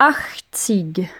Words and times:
80 0.00 1.10